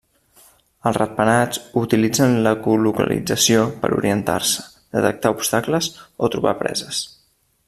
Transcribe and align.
Els 0.91 0.95
ratpenats 0.99 1.59
utilitzen 1.81 2.33
l'ecolocalització 2.47 3.61
per 3.85 3.93
orientar-se, 4.01 4.67
detectar 4.99 5.37
obstacles 5.39 5.95
o 6.29 6.35
trobar 6.37 6.61
preses. 6.65 7.09